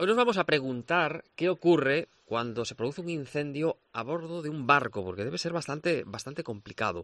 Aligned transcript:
Hoy 0.00 0.06
nos 0.06 0.16
vamos 0.16 0.38
a 0.38 0.44
preguntar 0.44 1.24
qué 1.34 1.48
ocurre 1.48 2.06
cuando 2.24 2.64
se 2.64 2.76
produce 2.76 3.00
un 3.00 3.08
incendio 3.08 3.78
a 3.92 4.04
bordo 4.04 4.42
de 4.42 4.48
un 4.48 4.64
barco, 4.64 5.04
porque 5.04 5.24
debe 5.24 5.38
ser 5.38 5.52
bastante, 5.52 6.04
bastante 6.06 6.44
complicado. 6.44 7.02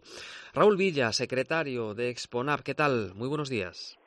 Raúl 0.53 0.77
Villa, 0.77 1.11
secretario 1.11 1.93
de 1.93 2.09
Exponab, 2.09 2.63
¿qué 2.63 2.73
tal? 2.73 3.11
Muy 3.13 3.27
buenos 3.27 3.49
días. 3.49 3.99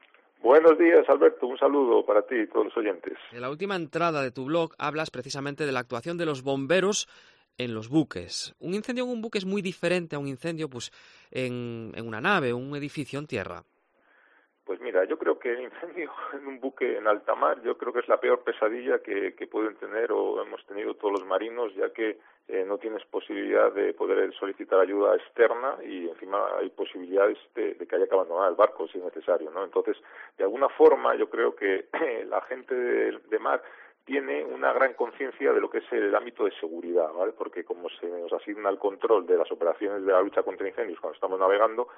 Buenos 0.43 0.79
días, 0.79 1.07
Alberto. 1.11 1.49
Un 1.49 1.59
saludo 1.59 2.07
para 2.07 2.23
ti 2.23 2.37
y 2.37 2.47
todos 2.47 2.65
los 2.65 2.77
oyentes. 2.79 3.13
En 3.31 3.43
la 3.43 3.51
última 3.51 3.77
entrada 3.77 4.23
de 4.23 4.31
tu 4.31 4.47
blog 4.47 4.73
hablas 4.79 5.11
precisamente 5.11 5.67
de 5.67 5.73
la 5.73 5.81
actuación 5.81 6.17
de 6.17 6.25
los 6.25 6.43
bomberos 6.43 7.11
en 7.59 7.75
los 7.75 7.91
buques. 7.91 8.55
Un 8.59 8.73
incendio 8.73 9.05
en 9.05 9.11
un 9.11 9.21
buque 9.21 9.37
es 9.37 9.45
muy 9.45 9.61
diferente 9.61 10.17
a 10.17 10.19
un 10.19 10.29
incendio 10.29 10.71
pues, 10.71 10.93
en, 11.31 11.93
en 11.95 12.07
una 12.07 12.23
nave 12.23 12.55
un 12.55 12.75
edificio 12.75 13.19
en 13.19 13.27
tierra. 13.27 13.65
Pues 14.69 14.83
mira, 14.83 15.03
yo 15.05 15.17
creo 15.17 15.39
que 15.39 15.51
el 15.51 15.63
incendio 15.63 16.13
en 16.35 16.47
un 16.47 16.61
buque 16.61 16.99
en 16.99 17.07
alta 17.07 17.35
mar, 17.35 17.63
yo 17.63 17.79
creo 17.79 17.91
que 17.91 18.01
es 18.01 18.09
la 18.09 18.21
peor 18.21 18.45
pesadilla 18.45 18.99
que, 18.99 19.33
pueden 19.51 19.75
tener 19.77 20.13
o 20.13 20.43
hemos 20.43 20.63
tenido 20.67 20.93
todos 20.93 21.21
los 21.21 21.27
marinos, 21.27 21.75
ya 21.75 21.91
que 21.91 22.19
eh, 22.49 22.67
no 22.67 22.77
tienes 22.77 23.03
posibilidad 23.07 23.73
de 23.73 23.95
poder 23.95 24.31
solicitar 24.35 24.79
ayuda 24.79 25.17
externa 25.17 25.79
y 25.83 26.07
encima 26.11 26.59
hay 26.59 26.69
posibilidades 26.69 27.39
de, 27.55 27.79
que 27.79 27.97
haya 27.97 28.07
que 28.07 28.15
abandonar 28.15 28.51
el 28.51 28.57
barco 28.57 28.87
si 28.89 28.99
es 28.99 29.05
necesario, 29.05 29.51
¿no? 29.51 29.65
Entonces, 29.65 29.97
de 30.37 30.45
alguna 30.45 30.69
forma, 30.69 31.15
yo 31.15 31.31
creo 31.31 31.57
que 31.57 31.87
la 32.27 32.43
gente 32.43 32.75
de 32.75 33.39
mar 33.39 33.63
tiene 34.05 34.43
una 34.45 34.73
gran 34.75 34.93
conciencia 34.95 35.53
de 35.53 35.61
lo 35.61 35.69
que 35.71 35.79
es 35.79 35.93
el 35.93 36.15
ámbito 36.15 36.45
de 36.45 36.51
seguridad, 36.61 37.13
¿vale? 37.13 37.33
Porque 37.33 37.65
como 37.65 37.89
se 37.89 38.07
nos 38.07 38.33
asigna 38.35 38.69
el 38.69 38.79
control 38.79 39.27
de 39.27 39.37
las 39.37 39.51
operaciones 39.53 40.05
de 40.05 40.13
la 40.13 40.23
lucha 40.23 40.43
contra 40.43 40.69
incendios 40.69 41.01
cuando 41.01 41.15
estamos 41.15 41.39
navegando, 41.39 41.89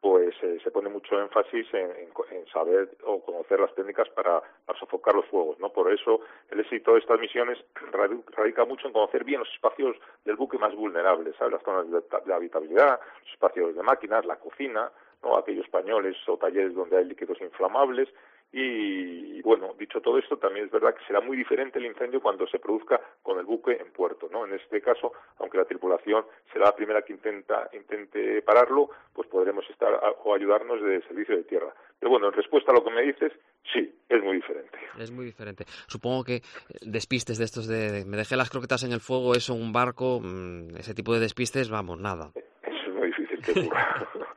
pues 0.00 0.34
eh, 0.42 0.58
se 0.62 0.70
pone 0.70 0.88
mucho 0.88 1.20
énfasis 1.20 1.66
en, 1.74 2.08
saber 2.52 2.88
o 3.04 3.20
conocer 3.20 3.60
las 3.60 3.74
técnicas 3.74 4.08
para, 4.10 4.42
sofocar 4.78 5.14
los 5.14 5.26
fuegos, 5.26 5.58
¿no? 5.58 5.70
Por 5.70 5.92
eso 5.92 6.20
el 6.50 6.60
éxito 6.60 6.94
de 6.94 7.00
estas 7.00 7.18
misiones 7.18 7.58
radica 8.36 8.64
mucho 8.64 8.86
en 8.86 8.92
conocer 8.92 9.24
bien 9.24 9.40
los 9.40 9.52
espacios 9.52 9.96
del 10.24 10.36
buque 10.36 10.56
más 10.56 10.74
vulnerables, 10.74 11.34
¿sabes? 11.36 11.54
Las 11.54 11.62
zonas 11.62 11.86
de, 11.90 12.32
habitabilidad, 12.32 13.00
los 13.22 13.32
espacios 13.32 13.74
de 13.74 13.82
máquinas, 13.82 14.24
la 14.24 14.36
cocina, 14.36 14.90
¿no? 15.22 15.36
Aquellos 15.36 15.68
pañoles 15.68 16.16
o 16.28 16.36
talleres 16.36 16.74
donde 16.74 16.96
hay 16.96 17.04
líquidos 17.04 17.40
inflamables 17.40 18.08
y, 18.50 19.42
bueno, 19.42 19.74
dicho 19.78 20.00
todo 20.00 20.18
esto, 20.18 20.38
también 20.38 20.66
es 20.66 20.70
verdad 20.70 20.94
que 20.94 21.04
será 21.06 21.20
muy 21.20 21.36
diferente 21.36 21.78
el 21.78 21.86
incendio 21.86 22.20
cuando 22.20 22.46
se 22.46 22.58
produzca 22.58 23.00
con 23.22 23.38
el 23.38 23.44
buque 23.44 23.72
en 23.72 23.92
puerto, 23.92 24.28
¿no? 24.32 24.46
En 24.46 24.54
este 24.54 24.80
caso, 24.80 25.12
aunque 25.38 25.58
la 25.58 25.66
tripulación 25.66 26.24
será 26.52 26.66
la 26.66 26.76
primera 26.76 27.02
que 27.02 27.12
intenta 27.12 27.68
intente 27.74 28.40
pararlo, 28.42 28.88
pues 29.12 29.28
podremos 29.28 29.68
estar 29.68 30.00
o 30.24 30.34
ayudarnos 30.34 30.82
de 30.82 31.02
servicio 31.02 31.36
de 31.36 31.44
tierra. 31.44 31.74
Pero 31.98 32.10
bueno, 32.10 32.28
en 32.28 32.32
respuesta 32.32 32.72
a 32.72 32.74
lo 32.74 32.84
que 32.84 32.90
me 32.90 33.02
dices, 33.02 33.32
sí, 33.72 33.94
es 34.08 34.22
muy 34.22 34.36
diferente. 34.36 34.78
Es 34.98 35.10
muy 35.10 35.26
diferente. 35.26 35.64
Supongo 35.86 36.24
que 36.24 36.40
despistes 36.80 37.36
de 37.38 37.44
estos 37.44 37.68
de, 37.68 38.04
me 38.06 38.16
dejé 38.16 38.36
las 38.36 38.50
croquetas 38.50 38.82
en 38.84 38.92
el 38.92 39.00
fuego, 39.00 39.34
eso, 39.34 39.52
un 39.52 39.72
barco, 39.72 40.20
mm, 40.22 40.76
ese 40.76 40.94
tipo 40.94 41.12
de 41.12 41.20
despistes, 41.20 41.68
vamos, 41.68 42.00
nada. 42.00 42.30
Eso 42.62 42.86
es 42.86 42.94
muy 42.94 43.08
difícil 43.08 43.42
que 43.42 43.60
ocurra. 43.60 44.08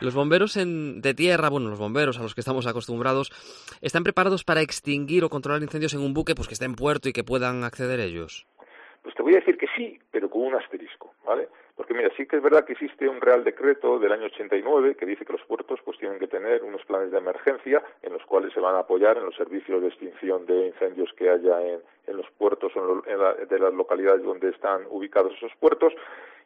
Los 0.00 0.14
bomberos 0.14 0.54
de 0.54 1.14
tierra, 1.14 1.48
bueno, 1.48 1.68
los 1.68 1.78
bomberos 1.78 2.18
a 2.18 2.22
los 2.22 2.34
que 2.34 2.40
estamos 2.40 2.66
acostumbrados, 2.66 3.30
¿están 3.80 4.04
preparados 4.04 4.44
para 4.44 4.62
extinguir 4.62 5.24
o 5.24 5.28
controlar 5.28 5.62
incendios 5.62 5.94
en 5.94 6.00
un 6.00 6.14
buque 6.14 6.34
pues 6.34 6.48
que 6.48 6.54
esté 6.54 6.64
en 6.64 6.74
puerto 6.74 7.08
y 7.08 7.12
que 7.12 7.24
puedan 7.24 7.64
acceder 7.64 8.00
ellos? 8.00 8.46
Pues 9.02 9.14
te 9.14 9.22
voy 9.22 9.34
a 9.34 9.38
decir 9.38 9.56
que 9.56 9.68
sí, 9.76 9.98
pero 10.10 10.28
con 10.28 10.42
un 10.42 10.54
asterisco, 10.54 11.14
¿vale? 11.24 11.48
Porque 11.76 11.92
mira, 11.92 12.10
sí 12.16 12.26
que 12.26 12.36
es 12.36 12.42
verdad 12.42 12.64
que 12.64 12.72
existe 12.72 13.06
un 13.06 13.20
Real 13.20 13.44
Decreto 13.44 13.98
del 13.98 14.10
año 14.10 14.24
89 14.26 14.96
que 14.96 15.04
dice 15.04 15.26
que 15.26 15.34
los 15.34 15.42
puertos 15.42 15.78
pues 15.84 15.98
tienen 15.98 16.18
que 16.18 16.26
tener 16.26 16.64
unos 16.64 16.82
planes 16.86 17.10
de 17.10 17.18
emergencia 17.18 17.82
en 18.02 18.14
los 18.14 18.24
cuales 18.24 18.52
se 18.54 18.60
van 18.60 18.74
a 18.74 18.80
apoyar 18.80 19.18
en 19.18 19.26
los 19.26 19.36
servicios 19.36 19.82
de 19.82 19.88
extinción 19.88 20.46
de 20.46 20.68
incendios 20.68 21.12
que 21.12 21.28
haya 21.28 21.60
en, 21.60 21.82
los 22.16 22.26
puertos 22.38 22.74
o 22.76 23.02
en, 23.06 23.48
de 23.48 23.58
las 23.58 23.74
localidades 23.74 24.22
donde 24.24 24.48
están 24.48 24.86
ubicados 24.88 25.34
esos 25.34 25.54
puertos 25.60 25.92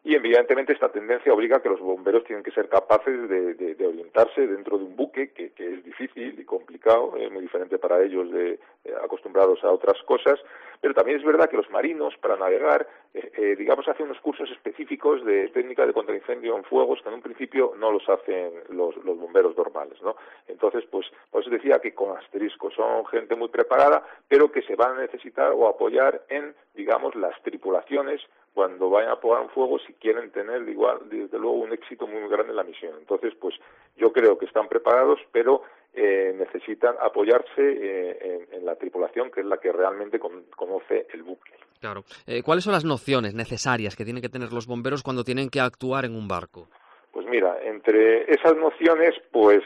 y 0.02 0.14
evidentemente 0.14 0.72
esta 0.72 0.88
tendencia 0.88 1.32
obliga 1.32 1.58
a 1.58 1.62
que 1.62 1.68
los 1.68 1.80
bomberos 1.80 2.24
tienen 2.24 2.42
que 2.42 2.50
ser 2.52 2.68
capaces 2.68 3.28
de, 3.28 3.77
orientarse 3.86 4.46
dentro 4.46 4.78
de 4.78 4.84
un 4.84 4.96
buque 4.96 5.30
que, 5.33 5.52
es 5.56 5.84
difícil 5.84 6.38
y 6.40 6.44
complicado, 6.44 7.16
es 7.18 7.30
muy 7.30 7.42
diferente 7.42 7.78
para 7.78 8.02
ellos 8.02 8.30
de 8.30 8.58
eh, 8.84 8.94
acostumbrados 9.02 9.62
a 9.62 9.70
otras 9.70 10.00
cosas, 10.05 10.40
pero 10.80 10.94
también 10.94 11.18
es 11.18 11.24
verdad 11.24 11.50
que 11.50 11.58
los 11.58 11.68
marinos 11.70 12.14
para 12.16 12.36
navegar, 12.36 12.89
eh, 13.12 13.30
eh, 13.36 13.56
digamos, 13.56 13.86
hacen 13.89 14.06
unos 14.06 14.20
cursos 14.20 14.50
específicos 14.50 15.22
de 15.24 15.48
técnica 15.48 15.86
de 15.86 15.92
contraincendio 15.92 16.56
en 16.56 16.64
fuegos 16.64 17.02
que 17.02 17.08
en 17.08 17.16
un 17.16 17.22
principio 17.22 17.74
no 17.78 17.92
los 17.92 18.08
hacen 18.08 18.52
los, 18.70 18.96
los 19.05 19.18
bomberos 19.18 19.55
normales, 19.55 20.00
¿no? 20.02 20.16
Entonces, 20.48 20.84
pues, 20.90 21.06
por 21.30 21.42
eso 21.42 21.50
decía 21.50 21.78
que 21.78 21.92
con 21.92 22.16
asterisco 22.16 22.70
son 22.70 23.05
gente 23.06 23.36
muy 23.36 23.48
preparada, 23.48 24.02
pero 24.28 24.50
que 24.50 24.62
se 24.62 24.77
van 24.77 24.96
a 24.96 25.02
necesitar 25.02 25.52
o 25.52 25.68
apoyar 25.68 26.22
en, 26.30 26.55
digamos, 26.74 27.14
las 27.16 27.40
tripulaciones 27.42 28.22
cuando 28.55 28.90
vayan 28.90 29.11
a 29.11 29.14
apagar 29.14 29.42
un 29.42 29.50
fuego 29.50 29.78
si 29.78 29.92
quieren 29.94 30.30
tener 30.30 30.68
igual 30.68 30.98
desde 31.08 31.38
luego 31.38 31.56
un 31.56 31.72
éxito 31.72 32.06
muy 32.06 32.28
grande 32.28 32.50
en 32.50 32.56
la 32.56 32.64
misión. 32.64 32.94
Entonces 32.98 33.34
pues 33.40 33.55
yo 33.96 34.12
creo 34.12 34.38
que 34.38 34.46
están 34.46 34.68
preparados 34.68 35.18
pero 35.33 35.62
eh, 35.94 36.34
necesitan 36.38 36.94
apoyarse 37.00 37.58
eh, 37.58 38.46
en, 38.52 38.64
la 38.64 38.77
tripulación 38.77 39.30
que 39.30 39.40
es 39.40 39.46
la 39.46 39.58
que 39.58 39.72
realmente 39.72 40.18
conoce 40.18 41.06
el 41.12 41.22
buque. 41.22 41.52
Claro. 41.80 42.05
Eh, 42.27 42.42
cuáles 42.42 42.64
son 42.64 42.72
las 42.72 42.84
nociones 42.84 43.34
necesarias 43.34 43.96
que 43.96 44.05
tienen 44.05 44.22
que 44.22 44.28
tener 44.28 44.52
los 44.52 44.66
bomberos 44.66 45.02
cuando 45.02 45.24
tienen 45.24 45.48
que 45.48 45.60
actuar 45.60 46.05
en 46.05 46.14
un 46.14 46.28
barco 46.28 46.68
pues 47.12 47.27
mira, 47.27 47.58
entre 47.64 48.33
esas 48.33 48.55
nociones, 48.56 49.10
pues 49.33 49.64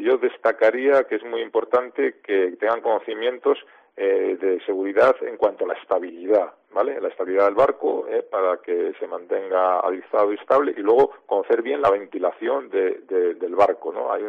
yo 0.00 0.16
destacaría 0.16 1.04
que 1.04 1.16
es 1.16 1.24
muy 1.24 1.42
importante 1.42 2.20
que 2.24 2.56
tengan 2.58 2.80
conocimientos 2.80 3.58
eh, 3.98 4.36
de 4.38 4.60
seguridad 4.66 5.16
en 5.22 5.38
cuanto 5.38 5.64
a 5.64 5.68
la 5.68 5.74
estabilidad, 5.74 6.52
¿vale? 6.70 7.00
La 7.00 7.08
estabilidad 7.08 7.46
del 7.46 7.54
barco 7.54 8.06
eh, 8.06 8.22
para 8.22 8.58
que 8.58 8.92
se 8.98 9.06
mantenga 9.06 9.80
alisado 9.80 10.32
y 10.32 10.36
estable 10.36 10.74
y 10.76 10.80
luego 10.80 11.14
conocer 11.24 11.62
bien 11.62 11.80
la 11.80 11.90
ventilación 11.90 12.68
del 12.68 13.54
barco, 13.56 13.94
¿no? 13.94 14.12
Hay, 14.12 14.22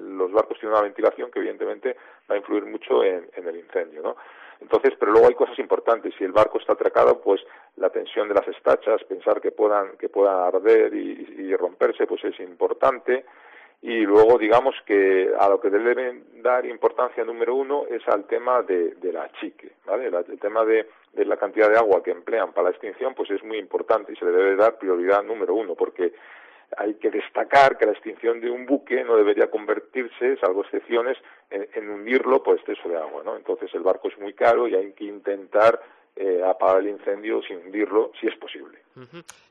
los 0.00 0.32
barcos 0.32 0.58
tienen 0.58 0.76
una 0.76 0.82
ventilación 0.82 1.30
que 1.30 1.38
evidentemente 1.38 1.96
va 2.28 2.34
a 2.34 2.38
influir 2.38 2.64
mucho 2.64 3.04
en, 3.04 3.30
el 3.36 3.56
incendio, 3.56 4.02
¿no? 4.02 4.16
Entonces, 4.60 4.94
pero 4.98 5.12
luego 5.12 5.28
hay 5.28 5.34
cosas 5.34 5.58
importantes. 5.60 6.14
Si 6.18 6.24
el 6.24 6.32
barco 6.32 6.58
está 6.58 6.72
atracado, 6.72 7.20
pues 7.20 7.40
la 7.76 7.90
tensión 7.90 8.26
de 8.26 8.34
las 8.34 8.48
estachas, 8.48 9.04
pensar 9.04 9.40
que 9.40 9.52
puedan 9.52 9.96
que 9.98 10.08
puedan 10.08 10.36
arder 10.36 10.92
y 10.94 11.54
romperse, 11.54 12.08
pues 12.08 12.24
es 12.24 12.40
importante 12.40 13.24
y 13.82 14.00
luego 14.06 14.38
digamos 14.38 14.74
que 14.86 15.32
a 15.38 15.48
lo 15.48 15.60
que 15.60 15.68
deben 15.68 16.42
dar 16.42 16.64
importancia 16.64 17.24
número 17.24 17.54
uno 17.54 17.84
es 17.90 18.06
al 18.08 18.24
tema 18.26 18.62
de, 18.62 18.94
la 19.12 19.30
chique, 19.40 19.72
¿vale? 19.84 20.06
el 20.06 20.38
tema 20.38 20.64
de, 20.64 20.88
de, 21.12 21.24
la 21.24 21.36
cantidad 21.36 21.68
de 21.68 21.76
agua 21.76 22.02
que 22.02 22.12
emplean 22.12 22.52
para 22.52 22.66
la 22.66 22.70
extinción 22.70 23.14
pues 23.14 23.30
es 23.30 23.42
muy 23.42 23.58
importante 23.58 24.12
y 24.12 24.16
se 24.16 24.24
le 24.24 24.30
debe 24.30 24.56
dar 24.56 24.78
prioridad 24.78 25.22
número 25.24 25.54
uno 25.54 25.74
porque 25.74 26.12
hay 26.76 26.94
que 26.94 27.10
destacar 27.10 27.76
que 27.76 27.86
la 27.86 27.92
extinción 27.92 28.40
de 28.40 28.50
un 28.50 28.66
buque 28.66 29.04
no 29.04 29.16
debería 29.16 29.50
convertirse, 29.50 30.36
salvo 30.38 30.62
excepciones, 30.62 31.18
en, 31.50 31.68
en 31.74 31.90
hundirlo 31.90 32.42
por 32.42 32.56
exceso 32.56 32.88
de 32.88 32.96
agua, 32.96 33.22
¿no? 33.24 33.36
Entonces 33.36 33.72
el 33.74 33.82
barco 33.82 34.08
es 34.08 34.18
muy 34.18 34.32
caro 34.32 34.66
y 34.66 34.74
hay 34.74 34.92
que 34.92 35.04
intentar 35.04 35.80
eh, 36.16 36.42
apagar 36.44 36.80
el 36.80 36.88
incendio 36.88 37.42
sin 37.42 37.58
hundirlo, 37.58 38.12
si 38.20 38.26
es 38.26 38.36
posible. 38.36 38.78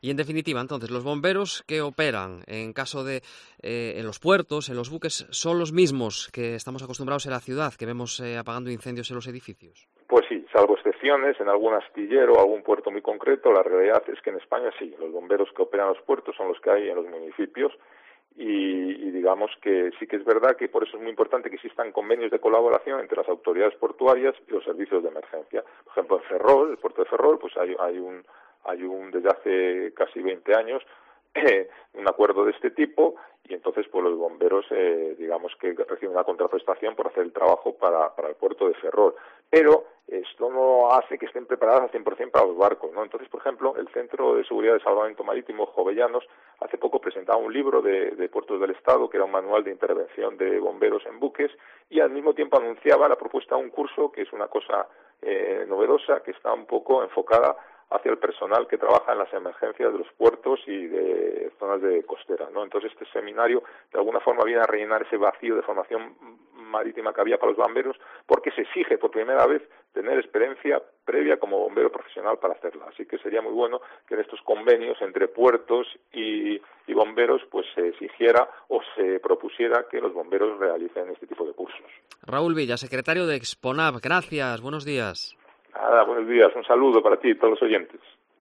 Y 0.02 0.12
en 0.12 0.18
definitiva, 0.18 0.62
entonces, 0.62 0.92
los 0.92 1.04
bomberos 1.04 1.64
que 1.68 1.82
operan 1.82 2.42
en 2.48 2.74
caso 2.74 3.04
de 3.04 3.22
eh, 3.62 3.96
en 3.98 4.06
los 4.06 4.20
puertos, 4.20 4.70
en 4.70 4.76
los 4.76 4.90
buques, 4.90 5.28
son 5.30 5.60
los 5.60 5.72
mismos 5.72 6.30
que 6.34 6.56
estamos 6.56 6.84
acostumbrados 6.84 7.26
en 7.26 7.32
la 7.32 7.40
ciudad, 7.40 7.74
que 7.74 7.86
vemos 7.86 8.20
eh, 8.20 8.38
apagando 8.38 8.72
incendios 8.72 9.10
en 9.12 9.16
los 9.16 9.28
edificios. 9.28 9.88
Pues 10.08 10.26
sí, 10.28 10.46
salvo 10.52 10.76
excepciones, 10.76 11.40
en 11.40 11.50
algún 11.50 11.74
astillero 11.74 12.34
o 12.34 12.40
algún 12.40 12.64
puerto 12.64 12.92
muy 12.92 13.02
concreto, 13.02 13.52
la 13.52 13.64
realidad 13.64 14.04
es 14.08 14.22
que 14.22 14.30
en 14.30 14.38
España 14.38 14.70
sí, 14.78 14.94
los 15.00 15.12
bomberos 15.12 15.50
que 15.56 15.62
operan 15.62 15.90
los 15.90 16.02
puertos 16.02 16.36
son 16.36 16.50
los 16.50 16.60
que 16.60 16.70
hay 16.70 16.90
en 16.90 16.96
los 16.96 17.06
municipios 17.08 17.72
y, 18.36 19.12
digamos 19.12 19.52
que 19.62 19.92
sí 20.00 20.08
que 20.08 20.16
es 20.16 20.26
verdad 20.26 20.56
que 20.56 20.70
por 20.70 20.84
eso 20.84 20.98
es 20.98 21.02
muy 21.02 21.12
importante 21.12 21.50
que 21.50 21.58
existan 21.58 21.92
convenios 21.92 22.32
de 22.32 22.40
colaboración 22.40 23.00
entre 23.00 23.18
las 23.18 23.30
autoridades 23.30 23.76
portuarias 23.76 24.36
y 24.48 24.52
los 24.52 24.64
servicios 24.64 25.04
de 25.04 25.10
emergencia. 25.10 25.64
Por 25.84 25.92
ejemplo, 25.92 26.18
en 26.18 26.24
Ferrol, 26.24 26.72
el 26.72 26.78
puerto 26.78 27.04
de 27.04 27.10
Ferrol, 27.10 27.38
pues 27.40 27.56
hay, 27.58 27.76
hay 27.80 28.00
un 28.00 28.24
hay 28.66 28.84
un 28.84 29.12
desde 29.12 29.30
hace 29.30 29.94
casi 29.94 30.22
20 30.22 30.56
años 30.56 30.84
un 31.94 32.08
acuerdo 32.08 32.46
de 32.46 32.52
este 32.52 32.72
tipo 32.72 33.16
y 33.48 33.54
entonces 33.54 33.88
pues 33.92 34.04
los 34.04 34.18
bomberos 34.18 34.66
eh, 34.72 35.16
digamos 35.18 35.54
que 35.60 35.74
reciben 35.74 36.14
una 36.14 36.24
contraprestación 36.24 36.96
por 36.96 37.08
hacer 37.08 37.24
el 37.24 37.34
trabajo 37.34 37.76
para, 37.76 38.14
para 38.16 38.30
el 38.30 38.36
puerto 38.36 38.68
de 38.68 38.76
Ferrol 38.76 39.16
pero 39.50 39.86
esto 40.08 40.50
no 40.50 40.92
hace 40.92 41.18
que 41.18 41.26
estén 41.26 41.46
preparados 41.46 41.84
al 41.84 41.92
100% 41.92 42.32
para 42.32 42.46
los 42.46 42.58
barcos 42.58 42.92
¿no? 42.94 43.04
entonces 43.04 43.30
por 43.30 43.42
ejemplo 43.42 43.76
el 43.78 43.88
Centro 43.90 44.36
de 44.36 44.46
Seguridad 44.46 44.74
de 44.74 44.82
Salvamento 44.82 45.24
Marítimo 45.24 45.66
Jovellanos 45.68 46.24
hace 46.60 46.78
poco 46.78 47.00
presentaba 47.00 47.40
un 47.40 47.54
libro 47.54 47.82
de, 47.82 48.12
de 48.12 48.30
puertos 48.30 48.60
del 48.60 48.72
Estado 48.72 49.10
que 49.10 49.18
era 49.18 49.26
un 49.26 49.32
manual 49.32 49.64
de 49.64 49.72
intervención 49.72 50.38
de 50.38 50.60
bomberos 50.60 51.06
en 51.06 51.20
buques 51.20 51.52
y 51.90 52.00
al 52.00 52.12
mismo 52.12 52.34
tiempo 52.34 52.58
anunciaba 52.58 53.10
la 53.10 53.18
propuesta 53.18 53.56
de 53.56 53.64
un 53.64 53.70
curso 53.70 54.12
que 54.12 54.22
es 54.22 54.34
una 54.34 54.48
cosa 54.48 54.88
eh, 55.22 55.66
novedosa 55.68 56.22
que 56.24 56.32
está 56.32 56.54
un 56.54 56.66
poco 56.66 57.04
enfocada 57.04 57.56
hacia 57.92 58.12
el 58.12 58.18
personal 58.18 58.68
que 58.68 58.78
trabaja 58.78 59.12
en 59.12 59.20
las 59.20 59.34
emergencias 59.34 59.92
de 59.92 60.00
los 60.00 60.12
puertos 60.14 60.60
y 60.66 60.88
de 60.88 61.52
zonas 61.60 61.82
de 61.82 62.04
costera, 62.04 62.50
¿no? 62.52 62.64
Entonces 62.64 62.92
este 62.92 63.06
seminario 63.12 63.64
de 63.92 64.00
alguna 64.00 64.20
forma 64.20 64.44
viene 64.46 64.62
a 64.62 64.68
rellenar 64.68 65.04
ese 65.04 65.18
vacío 65.18 65.56
de 65.56 65.62
formación 65.62 66.16
marítima 66.54 67.14
que 67.14 67.22
había 67.22 67.38
para 67.38 67.52
los 67.52 67.58
bomberos 67.58 67.98
porque 68.26 68.52
se 68.52 68.62
exige 68.62 68.98
por 68.98 69.12
primera 69.12 69.46
vez 69.46 69.62
tener 69.94 70.18
experiencia 70.18 70.82
previa 71.04 71.38
como 71.38 71.60
bombero 71.60 71.92
profesional 71.92 72.40
para 72.40 72.54
hacerla. 72.54 72.86
Así 72.88 73.06
que 73.06 73.18
sería 73.18 73.42
muy 73.42 73.52
bueno 73.52 73.82
que 74.08 74.16
en 74.16 74.22
estos 74.22 74.42
convenios 74.42 74.98
entre 75.02 75.28
puertos 75.28 75.88
y, 76.14 76.62
y 76.88 76.94
bomberos 76.94 77.42
pues 77.52 77.66
se 77.76 77.90
exigiera 77.90 78.50
o 78.70 78.82
se 78.96 79.20
propusiera 79.20 79.86
que 79.92 80.00
los 80.00 80.14
bomberos 80.14 80.58
realicen 80.60 81.10
este 81.10 81.28
tipo 81.28 81.46
de 81.46 81.54
cursos. 81.54 81.82
Raúl 82.24 82.56
Villa, 82.56 82.78
secretario 82.78 83.28
de 83.28 83.36
Exponab, 83.36 84.00
gracias, 84.00 84.62
buenos 84.62 84.86
días. 84.86 85.36
Nada, 85.82 86.04
buenos 86.04 86.28
días, 86.28 86.56
un 86.56 86.64
saludo 86.64 87.02
para 87.02 87.18
ti 87.18 87.30
y 87.30 87.36
todos 87.36 87.54
los 87.54 87.64
oyentes. 87.64 88.00